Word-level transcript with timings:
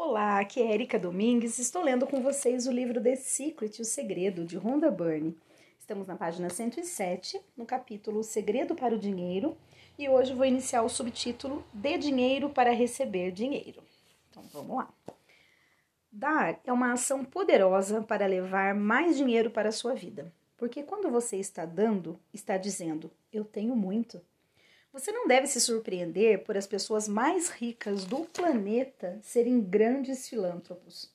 Olá, 0.00 0.38
aqui 0.38 0.62
é 0.62 0.72
Erika 0.72 0.96
Domingues. 0.96 1.58
Estou 1.58 1.82
lendo 1.82 2.06
com 2.06 2.22
vocês 2.22 2.68
o 2.68 2.70
livro 2.70 3.02
The 3.02 3.16
Secret, 3.16 3.82
O 3.82 3.84
Segredo, 3.84 4.44
de 4.44 4.56
Rhonda 4.56 4.92
Byrne. 4.92 5.36
Estamos 5.76 6.06
na 6.06 6.14
página 6.14 6.48
107, 6.48 7.40
no 7.56 7.66
capítulo 7.66 8.22
Segredo 8.22 8.76
para 8.76 8.94
o 8.94 8.98
Dinheiro, 8.98 9.56
e 9.98 10.08
hoje 10.08 10.32
vou 10.32 10.46
iniciar 10.46 10.82
o 10.82 10.88
subtítulo 10.88 11.64
Dê 11.72 11.98
dinheiro 11.98 12.48
para 12.48 12.70
receber 12.70 13.32
dinheiro. 13.32 13.82
Então 14.30 14.44
vamos 14.52 14.76
lá. 14.76 14.88
Dar 16.12 16.60
é 16.64 16.72
uma 16.72 16.92
ação 16.92 17.24
poderosa 17.24 18.00
para 18.00 18.24
levar 18.24 18.76
mais 18.76 19.16
dinheiro 19.16 19.50
para 19.50 19.70
a 19.70 19.72
sua 19.72 19.94
vida, 19.94 20.32
porque 20.56 20.84
quando 20.84 21.10
você 21.10 21.38
está 21.38 21.66
dando, 21.66 22.20
está 22.32 22.56
dizendo: 22.56 23.10
Eu 23.32 23.44
tenho 23.44 23.74
muito. 23.74 24.22
Você 24.92 25.12
não 25.12 25.28
deve 25.28 25.46
se 25.46 25.60
surpreender 25.60 26.44
por 26.44 26.56
as 26.56 26.66
pessoas 26.66 27.06
mais 27.06 27.50
ricas 27.50 28.04
do 28.04 28.24
planeta 28.24 29.18
serem 29.22 29.60
grandes 29.60 30.28
filântropos. 30.28 31.12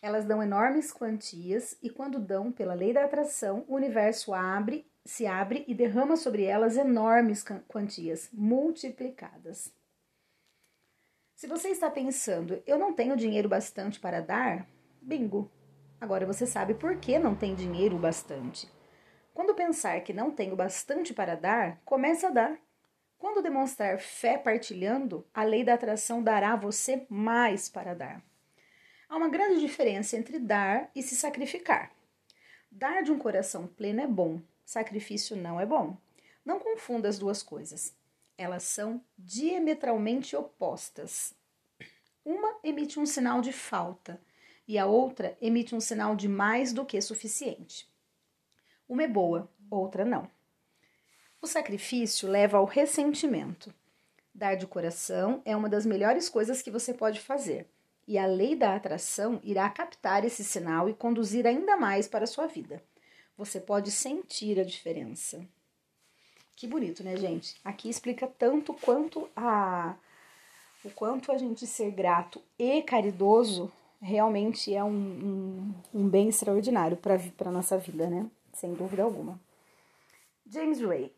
Elas 0.00 0.24
dão 0.24 0.42
enormes 0.42 0.90
quantias 0.90 1.76
e 1.82 1.88
quando 1.88 2.18
dão 2.18 2.50
pela 2.50 2.74
lei 2.74 2.92
da 2.92 3.04
atração, 3.04 3.64
o 3.68 3.74
universo 3.74 4.34
abre, 4.34 4.84
se 5.04 5.26
abre 5.26 5.64
e 5.68 5.74
derrama 5.74 6.16
sobre 6.16 6.44
elas 6.44 6.76
enormes 6.76 7.44
quantias 7.68 8.28
multiplicadas. 8.32 9.72
Se 11.36 11.46
você 11.46 11.68
está 11.68 11.90
pensando, 11.90 12.62
eu 12.66 12.78
não 12.78 12.92
tenho 12.92 13.16
dinheiro 13.16 13.48
bastante 13.48 14.00
para 14.00 14.20
dar, 14.20 14.66
bingo. 15.00 15.50
Agora 16.00 16.26
você 16.26 16.46
sabe 16.46 16.74
por 16.74 16.96
que 16.96 17.18
não 17.18 17.34
tem 17.34 17.54
dinheiro 17.54 17.96
bastante. 17.96 18.68
Quando 19.34 19.54
pensar 19.54 20.00
que 20.02 20.12
não 20.12 20.30
tenho 20.30 20.54
bastante 20.54 21.14
para 21.14 21.34
dar, 21.34 21.80
comece 21.84 22.26
a 22.26 22.30
dar. 22.30 22.58
Quando 23.18 23.42
demonstrar 23.42 23.98
fé 23.98 24.36
partilhando, 24.36 25.26
a 25.32 25.42
lei 25.42 25.64
da 25.64 25.74
atração 25.74 26.22
dará 26.22 26.52
a 26.52 26.56
você 26.56 27.06
mais 27.08 27.68
para 27.68 27.94
dar. 27.94 28.22
Há 29.08 29.16
uma 29.16 29.28
grande 29.28 29.60
diferença 29.60 30.16
entre 30.16 30.38
dar 30.38 30.90
e 30.94 31.02
se 31.02 31.14
sacrificar. 31.14 31.92
Dar 32.70 33.02
de 33.02 33.12
um 33.12 33.18
coração 33.18 33.66
pleno 33.66 34.00
é 34.00 34.06
bom, 34.06 34.40
sacrifício 34.64 35.36
não 35.36 35.60
é 35.60 35.66
bom. 35.66 35.96
Não 36.44 36.58
confunda 36.58 37.08
as 37.08 37.18
duas 37.18 37.42
coisas. 37.42 37.94
Elas 38.36 38.64
são 38.64 39.04
diametralmente 39.16 40.34
opostas. 40.34 41.34
Uma 42.24 42.58
emite 42.64 42.98
um 42.98 43.06
sinal 43.06 43.40
de 43.40 43.52
falta 43.52 44.20
e 44.66 44.78
a 44.78 44.86
outra 44.86 45.36
emite 45.40 45.74
um 45.74 45.80
sinal 45.80 46.16
de 46.16 46.28
mais 46.28 46.72
do 46.72 46.84
que 46.84 47.00
suficiente. 47.00 47.91
Uma 48.92 49.04
é 49.04 49.08
boa, 49.08 49.48
outra 49.70 50.04
não. 50.04 50.28
O 51.40 51.46
sacrifício 51.46 52.28
leva 52.28 52.58
ao 52.58 52.66
ressentimento. 52.66 53.72
Dar 54.34 54.54
de 54.54 54.66
coração 54.66 55.40
é 55.46 55.56
uma 55.56 55.66
das 55.66 55.86
melhores 55.86 56.28
coisas 56.28 56.60
que 56.60 56.70
você 56.70 56.92
pode 56.92 57.18
fazer, 57.18 57.66
e 58.06 58.18
a 58.18 58.26
lei 58.26 58.54
da 58.54 58.76
atração 58.76 59.40
irá 59.42 59.66
captar 59.70 60.26
esse 60.26 60.44
sinal 60.44 60.90
e 60.90 60.92
conduzir 60.92 61.46
ainda 61.46 61.74
mais 61.74 62.06
para 62.06 62.24
a 62.24 62.26
sua 62.26 62.46
vida. 62.46 62.82
Você 63.34 63.58
pode 63.58 63.90
sentir 63.90 64.60
a 64.60 64.62
diferença. 64.62 65.42
Que 66.54 66.66
bonito, 66.66 67.02
né, 67.02 67.16
gente? 67.16 67.58
Aqui 67.64 67.88
explica 67.88 68.26
tanto 68.26 68.74
quanto 68.74 69.26
a 69.34 69.96
o 70.84 70.90
quanto 70.90 71.32
a 71.32 71.38
gente 71.38 71.66
ser 71.66 71.92
grato 71.92 72.42
e 72.58 72.82
caridoso 72.82 73.72
realmente 74.02 74.74
é 74.74 74.84
um, 74.84 74.90
um, 74.90 75.74
um 75.94 76.08
bem 76.10 76.28
extraordinário 76.28 76.98
para 76.98 77.18
a 77.46 77.50
nossa 77.50 77.78
vida, 77.78 78.10
né? 78.10 78.28
Sem 78.52 78.74
dúvida 78.74 79.02
alguma. 79.02 79.40
James 80.46 80.80
Ray. 80.80 81.14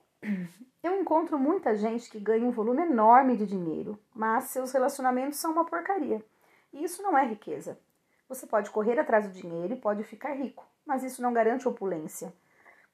Eu 0.82 1.00
encontro 1.00 1.38
muita 1.38 1.74
gente 1.74 2.10
que 2.10 2.20
ganha 2.20 2.46
um 2.46 2.50
volume 2.50 2.82
enorme 2.82 3.36
de 3.36 3.46
dinheiro, 3.46 3.98
mas 4.14 4.44
seus 4.44 4.70
relacionamentos 4.72 5.38
são 5.38 5.52
uma 5.52 5.64
porcaria. 5.64 6.22
E 6.72 6.84
isso 6.84 7.02
não 7.02 7.16
é 7.16 7.26
riqueza. 7.26 7.78
Você 8.28 8.46
pode 8.46 8.70
correr 8.70 8.98
atrás 8.98 9.26
do 9.26 9.32
dinheiro 9.32 9.74
e 9.74 9.80
pode 9.80 10.02
ficar 10.04 10.34
rico, 10.34 10.66
mas 10.84 11.02
isso 11.02 11.22
não 11.22 11.32
garante 11.32 11.68
opulência. 11.68 12.32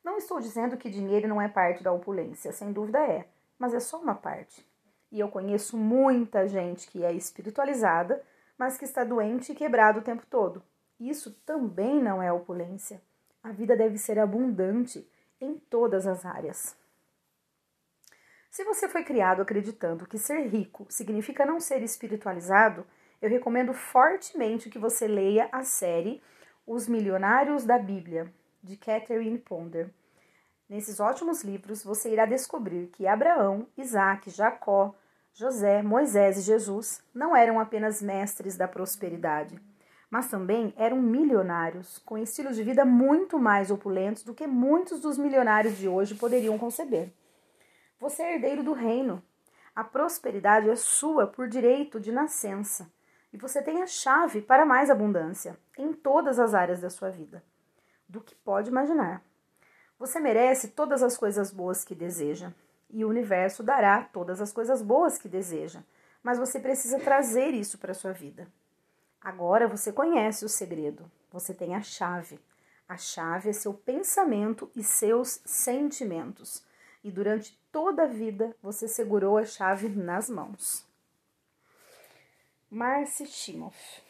Não 0.05 0.17
estou 0.17 0.41
dizendo 0.41 0.77
que 0.77 0.89
dinheiro 0.89 1.29
não 1.29 1.41
é 1.41 1.49
parte 1.49 1.83
da 1.83 1.93
opulência, 1.93 2.53
sem 2.53 2.73
dúvida 2.73 2.99
é, 2.99 3.29
mas 3.59 3.75
é 3.75 3.81
só 3.81 3.99
uma 3.99 4.15
parte. 4.15 4.67
E 5.13 5.19
eu 5.21 5.29
conheço 5.29 5.77
muita 5.77 6.47
gente 6.47 6.89
que 6.89 7.05
é 7.05 7.13
espiritualizada, 7.13 8.25
mas 8.57 8.77
que 8.77 8.85
está 8.85 9.05
doente 9.05 9.53
e 9.53 9.55
quebrado 9.55 9.99
o 9.99 10.03
tempo 10.03 10.25
todo. 10.27 10.63
Isso 10.99 11.33
também 11.45 12.01
não 12.01 12.23
é 12.23 12.33
opulência. 12.33 13.03
A 13.43 13.53
vida 13.53 13.77
deve 13.77 13.97
ser 13.97 14.19
abundante 14.19 15.09
em 15.41 15.55
todas 15.55 16.07
as 16.07 16.25
áreas. 16.25 16.77
Se 18.51 18.65
você 18.65 18.89
foi 18.89 19.05
criado 19.05 19.41
acreditando 19.41 20.07
que 20.07 20.19
ser 20.19 20.47
rico 20.49 20.87
significa 20.89 21.47
não 21.47 21.61
ser 21.61 21.83
espiritualizado, 21.83 22.85
eu 23.23 23.31
recomendo 23.31 23.73
fortemente 23.73 24.69
que 24.69 24.79
você 24.79 25.07
leia 25.07 25.49
a 25.53 25.63
série 25.63 26.23
Os 26.67 26.89
Milionários 26.89 27.65
da 27.65 27.79
Bíblia, 27.79 28.33
de 28.63 28.77
Catherine 28.77 29.39
Ponder. 29.39 29.89
Nesses 30.69 31.01
ótimos 31.01 31.43
livros, 31.43 31.83
você 31.83 32.11
irá 32.11 32.27
descobrir 32.27 32.89
que 32.89 33.07
Abraão, 33.07 33.67
Isaac, 33.77 34.31
Jacó, 34.31 34.95
José, 35.33 35.83
Moisés 35.83 36.39
e 36.39 36.43
Jesus 36.43 37.03
não 37.15 37.35
eram 37.35 37.59
apenas 37.59 38.03
mestres 38.03 38.57
da 38.57 38.69
prosperidade, 38.69 39.61
mas 40.11 40.29
também 40.29 40.75
eram 40.77 41.01
milionários, 41.01 41.99
com 41.99 42.19
estilos 42.19 42.57
de 42.57 42.65
vida 42.65 42.85
muito 42.85 43.39
mais 43.39 43.71
opulentos 43.71 44.25
do 44.25 44.35
que 44.35 44.47
muitos 44.47 45.01
dos 45.01 45.17
milionários 45.17 45.79
de 45.79 45.87
hoje 45.87 46.17
poderiam 46.17 46.59
conceber. 46.59 47.13
Você 48.01 48.23
é 48.23 48.35
herdeiro 48.35 48.65
do 48.65 48.73
reino. 48.73 49.23
A 49.75 49.85
prosperidade 49.85 50.69
é 50.69 50.75
sua 50.75 51.29
por 51.29 51.49
direito 51.49 52.01
de 52.01 52.11
nascença. 52.11 52.91
E 53.33 53.37
você 53.37 53.63
tem 53.63 53.83
a 53.83 53.87
chave 53.87 54.43
para 54.43 54.67
mais 54.67 54.91
abundância 54.91 55.57
em 55.79 55.93
todas 55.93 56.41
as 56.41 56.53
áreas 56.53 56.81
da 56.81 56.91
sua 56.91 57.11
vida, 57.11 57.45
do 58.09 58.21
que 58.21 58.35
pode 58.35 58.69
imaginar. 58.69 59.23
Você 59.97 60.19
merece 60.19 60.69
todas 60.69 61.03
as 61.03 61.17
coisas 61.17 61.53
boas 61.53 61.85
que 61.85 61.95
deseja, 61.95 62.53
e 62.89 63.05
o 63.05 63.09
universo 63.09 63.63
dará 63.63 64.03
todas 64.03 64.41
as 64.41 64.53
coisas 64.53 64.83
boas 64.83 65.17
que 65.17 65.29
deseja, 65.29 65.85
mas 66.23 66.39
você 66.39 66.59
precisa 66.59 66.99
trazer 66.99 67.51
isso 67.51 67.79
para 67.79 67.93
a 67.93 67.95
sua 67.95 68.13
vida. 68.13 68.49
Agora 69.21 69.69
você 69.69 69.93
conhece 69.93 70.45
o 70.45 70.49
segredo, 70.49 71.11
você 71.31 71.53
tem 71.53 71.75
a 71.75 71.83
chave. 71.83 72.41
A 72.89 72.97
chave 72.97 73.51
é 73.51 73.53
seu 73.53 73.75
pensamento 73.75 74.71
e 74.75 74.83
seus 74.83 75.41
sentimentos 75.45 76.65
e 77.05 77.11
durante 77.11 77.59
toda 77.71 78.05
a 78.05 78.07
vida 78.07 78.57
você 78.63 78.89
segurou 78.89 79.37
a 79.37 79.45
chave 79.45 79.89
nas 79.89 80.29
mãos. 80.29 80.87
Marcy 82.71 83.27
Timoth. 83.27 84.03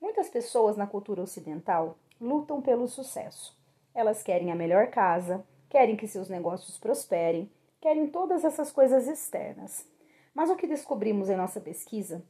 Muitas 0.00 0.28
pessoas 0.28 0.76
na 0.76 0.86
cultura 0.86 1.22
ocidental 1.22 1.98
lutam 2.20 2.62
pelo 2.62 2.88
sucesso. 2.88 3.56
Elas 3.94 4.22
querem 4.22 4.50
a 4.50 4.56
melhor 4.56 4.88
casa, 4.88 5.44
querem 5.68 5.96
que 5.96 6.08
seus 6.08 6.28
negócios 6.28 6.78
prosperem, 6.78 7.50
querem 7.80 8.08
todas 8.08 8.44
essas 8.44 8.72
coisas 8.72 9.06
externas. 9.06 9.86
Mas 10.34 10.50
o 10.50 10.56
que 10.56 10.66
descobrimos 10.66 11.28
em 11.28 11.36
nossa 11.36 11.60
pesquisa 11.60 12.24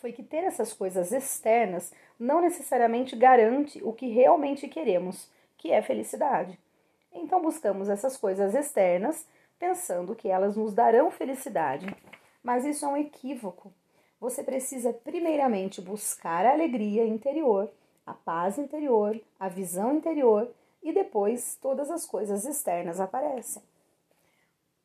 foi 0.00 0.12
que 0.12 0.22
ter 0.22 0.44
essas 0.44 0.72
coisas 0.72 1.12
externas 1.12 1.92
não 2.18 2.40
necessariamente 2.40 3.14
garante 3.14 3.82
o 3.84 3.92
que 3.92 4.08
realmente 4.08 4.66
queremos, 4.66 5.28
que 5.58 5.70
é 5.70 5.82
felicidade. 5.82 6.58
Então 7.12 7.42
buscamos 7.42 7.88
essas 7.88 8.16
coisas 8.16 8.54
externas 8.54 9.26
pensando 9.58 10.14
que 10.14 10.28
elas 10.28 10.56
nos 10.56 10.72
darão 10.72 11.10
felicidade. 11.10 11.86
Mas 12.42 12.64
isso 12.64 12.86
é 12.86 12.88
um 12.88 12.96
equívoco. 12.96 13.70
Você 14.18 14.42
precisa, 14.42 14.92
primeiramente, 14.92 15.82
buscar 15.82 16.46
a 16.46 16.52
alegria 16.52 17.06
interior, 17.06 17.70
a 18.06 18.14
paz 18.14 18.58
interior, 18.58 19.20
a 19.38 19.48
visão 19.48 19.94
interior 19.94 20.50
e 20.82 20.92
depois 20.92 21.58
todas 21.60 21.90
as 21.90 22.06
coisas 22.06 22.46
externas 22.46 23.00
aparecem. 23.00 23.62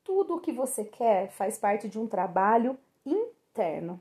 Tudo 0.04 0.36
o 0.36 0.40
que 0.40 0.52
você 0.52 0.84
quer 0.84 1.30
faz 1.30 1.58
parte 1.58 1.88
de 1.88 1.98
um 1.98 2.06
trabalho 2.06 2.78
interno. 3.04 4.00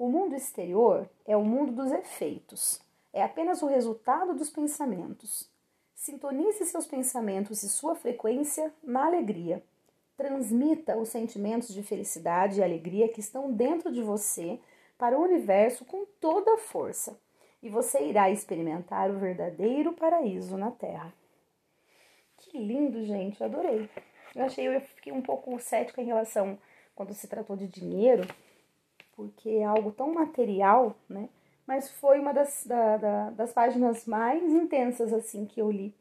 O 0.00 0.08
mundo 0.08 0.34
exterior 0.34 1.06
é 1.26 1.36
o 1.36 1.44
mundo 1.44 1.72
dos 1.72 1.92
efeitos, 1.92 2.80
é 3.12 3.22
apenas 3.22 3.60
o 3.60 3.66
resultado 3.66 4.32
dos 4.32 4.48
pensamentos. 4.48 5.46
Sintonize 5.94 6.64
seus 6.64 6.86
pensamentos 6.86 7.62
e 7.62 7.68
sua 7.68 7.94
frequência 7.94 8.72
na 8.82 9.04
alegria. 9.04 9.62
Transmita 10.16 10.96
os 10.96 11.10
sentimentos 11.10 11.74
de 11.74 11.82
felicidade 11.82 12.58
e 12.60 12.64
alegria 12.64 13.10
que 13.10 13.20
estão 13.20 13.52
dentro 13.52 13.92
de 13.92 14.02
você 14.02 14.58
para 14.96 15.18
o 15.18 15.22
universo 15.22 15.84
com 15.84 16.06
toda 16.18 16.54
a 16.54 16.58
força, 16.58 17.20
e 17.62 17.68
você 17.68 18.02
irá 18.02 18.30
experimentar 18.30 19.10
o 19.10 19.18
verdadeiro 19.18 19.92
paraíso 19.92 20.56
na 20.56 20.70
Terra. 20.70 21.12
Que 22.38 22.56
lindo, 22.56 23.04
gente, 23.04 23.44
adorei. 23.44 23.86
Eu 24.34 24.46
achei, 24.46 24.66
eu 24.66 24.80
fiquei 24.80 25.12
um 25.12 25.20
pouco 25.20 25.60
cética 25.60 26.00
em 26.00 26.06
relação 26.06 26.58
quando 26.94 27.12
se 27.12 27.28
tratou 27.28 27.54
de 27.54 27.68
dinheiro, 27.68 28.26
porque 29.12 29.48
é 29.48 29.64
algo 29.64 29.92
tão 29.92 30.12
material, 30.12 30.94
né? 31.08 31.28
Mas 31.66 31.90
foi 31.90 32.18
uma 32.18 32.32
das, 32.32 32.64
da, 32.66 32.96
da, 32.96 33.30
das 33.30 33.52
páginas 33.52 34.06
mais 34.06 34.42
intensas, 34.42 35.12
assim, 35.12 35.46
que 35.46 35.60
eu 35.60 35.70
li. 35.70 35.94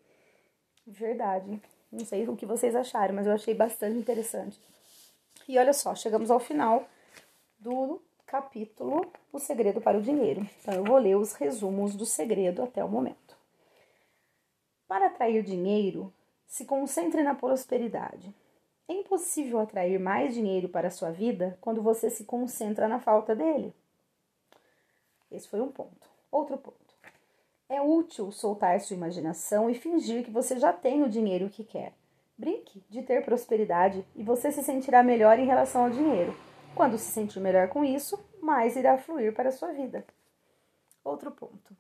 Verdade. 0.88 1.62
Não 1.92 2.06
sei 2.06 2.28
o 2.28 2.36
que 2.36 2.46
vocês 2.46 2.76
acharam, 2.76 3.16
mas 3.16 3.28
eu 3.28 3.34
achei 3.34 3.54
bastante 3.54 3.98
interessante. 3.98 4.60
E 5.48 5.58
olha 5.58 5.74
só, 5.74 5.96
chegamos 5.96 6.32
ao 6.32 6.40
final 6.40 6.88
do 7.60 8.02
capítulo 8.26 9.12
O 9.34 9.40
Segredo 9.40 9.82
para 9.82 9.98
o 9.98 10.02
Dinheiro. 10.02 10.48
Então, 10.62 10.74
eu 10.74 10.84
vou 10.84 10.98
ler 10.98 11.16
os 11.16 11.34
resumos 11.34 11.96
do 11.96 12.06
segredo 12.06 12.62
até 12.62 12.84
o 12.84 12.90
momento. 12.90 13.36
Para 14.88 15.08
atrair 15.08 15.44
dinheiro, 15.44 16.14
se 16.48 16.66
concentre 16.66 17.22
na 17.24 17.36
prosperidade. 17.36 18.34
É 18.90 18.94
impossível 18.94 19.60
atrair 19.60 20.00
mais 20.00 20.34
dinheiro 20.34 20.68
para 20.68 20.90
sua 20.90 21.12
vida 21.12 21.56
quando 21.62 21.80
você 21.80 22.10
se 22.10 22.24
concentra 22.24 22.88
na 22.88 23.00
falta 23.00 23.36
dele. 23.36 23.72
Esse 25.32 25.48
foi 25.48 25.62
um 25.62 25.72
ponto. 25.72 26.10
Outro 26.32 26.58
ponto. 26.58 26.80
É 27.70 27.80
útil 27.80 28.32
soltar 28.32 28.80
sua 28.80 28.96
imaginação 28.96 29.70
e 29.70 29.76
fingir 29.76 30.26
que 30.26 30.32
você 30.32 30.58
já 30.58 30.74
tem 30.74 31.04
o 31.04 31.10
dinheiro 31.10 31.52
que 31.52 31.64
quer. 31.64 31.94
Brinque 32.36 32.84
de 32.90 33.04
ter 33.04 33.24
prosperidade 33.24 34.04
e 34.16 34.24
você 34.24 34.52
se 34.52 34.64
sentirá 34.64 35.04
melhor 35.04 35.38
em 35.38 35.46
relação 35.46 35.84
ao 35.84 35.92
dinheiro. 35.92 36.36
Quando 36.74 36.98
se 36.98 37.12
sentir 37.12 37.40
melhor 37.40 37.68
com 37.68 37.86
isso, 37.86 38.20
mais 38.42 38.76
irá 38.76 38.98
fluir 38.98 39.36
para 39.36 39.50
a 39.50 39.52
sua 39.52 39.72
vida. 39.72 40.04
Outro 41.04 41.30
ponto. 41.30 41.78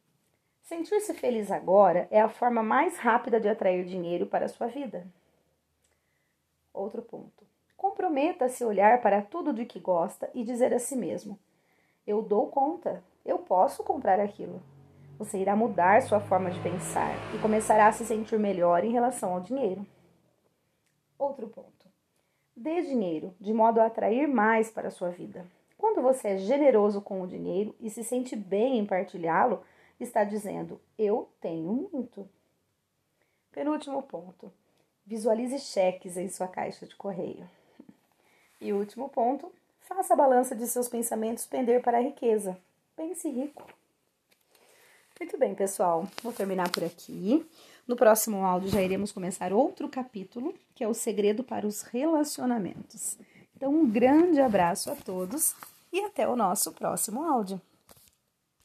Sentir-se 0.61 1.15
feliz 1.15 1.50
agora 1.50 2.07
é 2.11 2.21
a 2.21 2.29
forma 2.29 2.61
mais 2.61 3.00
rápida 3.00 3.39
de 3.39 3.50
atrair 3.50 3.83
dinheiro 3.83 4.27
para 4.27 4.45
a 4.45 4.50
sua 4.50 4.67
vida. 4.67 5.07
Outro 6.74 7.01
ponto. 7.01 7.48
Comprometa-se 7.75 8.63
a 8.63 8.68
olhar 8.68 9.01
para 9.01 9.21
tudo 9.21 9.54
de 9.54 9.66
que 9.66 9.80
gosta 9.80 10.30
e 10.33 10.44
dizer 10.44 10.74
a 10.74 10.80
si 10.80 10.95
mesmo: 10.95 11.39
Eu 12.06 12.21
dou 12.21 12.48
conta, 12.48 13.04
eu 13.25 13.39
posso 13.39 13.83
comprar 13.83 14.19
aquilo. 14.19 14.62
Você 15.18 15.38
irá 15.38 15.56
mudar 15.56 16.01
sua 16.01 16.19
forma 16.19 16.50
de 16.50 16.60
pensar 16.62 17.12
e 17.36 17.39
começará 17.39 17.88
a 17.88 17.92
se 17.92 18.06
sentir 18.06 18.39
melhor 18.39 18.83
em 18.83 18.92
relação 18.92 19.33
ao 19.33 19.42
dinheiro. 19.42 19.86
Outro 21.18 21.48
ponto. 21.48 21.88
Dê 22.56 22.81
dinheiro 22.81 23.33
de 23.39 23.54
modo 23.54 23.80
a 23.80 23.86
atrair 23.86 24.27
mais 24.27 24.71
para 24.71 24.88
a 24.88 24.92
sua 24.92 25.10
vida. 25.10 25.45
Quando 25.77 26.01
você 26.01 26.30
é 26.30 26.38
generoso 26.38 27.01
com 27.01 27.21
o 27.21 27.27
dinheiro 27.27 27.75
e 27.80 27.89
se 27.89 28.04
sente 28.04 28.36
bem 28.36 28.77
em 28.77 28.86
partilhá-lo, 28.86 29.63
está 30.00 30.24
dizendo: 30.24 30.80
Eu 30.98 31.30
tenho 31.39 31.89
muito. 31.92 32.27
Penúltimo 33.51 34.04
ponto. 34.04 34.51
Visualize 35.09 35.57
cheques 35.57 36.17
em 36.17 36.29
sua 36.29 36.47
caixa 36.47 36.85
de 36.85 36.95
correio. 36.95 37.50
E 38.61 38.71
último 38.71 39.09
ponto. 39.09 39.51
Faça 39.81 40.13
a 40.13 40.15
balança 40.15 40.56
de 40.56 40.67
seus 40.67 40.88
pensamentos 40.88 41.47
pender 41.47 41.81
para 41.81 41.97
a 41.97 42.01
riqueza. 42.01 42.56
Pense 42.95 43.27
rico. 43.27 43.65
Muito 45.19 45.35
bem, 45.35 45.56
pessoal. 45.56 46.07
Vou 46.21 46.31
terminar 46.31 46.69
por 46.69 46.83
aqui. 46.83 47.44
No 47.88 47.95
próximo 47.95 48.45
áudio 48.45 48.69
já 48.69 48.83
iremos 48.83 49.11
começar 49.11 49.51
outro 49.51 49.89
capítulo, 49.89 50.53
que 50.75 50.83
é 50.83 50.88
o 50.88 50.94
segredo 50.94 51.44
para 51.44 51.65
os 51.65 51.81
relacionamentos. 51.81 53.17
Então, 53.56 53.73
um 53.73 53.89
grande 53.89 54.39
abraço 54.39 54.91
a 54.91 54.95
todos 54.95 55.56
e 55.91 56.01
até 56.01 56.27
o 56.27 56.35
nosso 56.35 56.71
próximo 56.73 57.23
áudio. 57.23 57.59